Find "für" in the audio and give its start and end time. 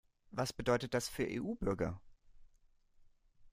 1.09-1.27